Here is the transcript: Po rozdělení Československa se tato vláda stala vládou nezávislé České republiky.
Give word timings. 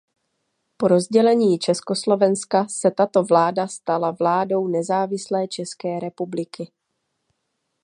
Po 0.77 0.87
rozdělení 0.87 1.59
Československa 1.59 2.67
se 2.67 2.91
tato 2.91 3.23
vláda 3.23 3.67
stala 3.67 4.11
vládou 4.11 4.67
nezávislé 4.67 5.47
České 5.47 5.99
republiky. 5.99 6.71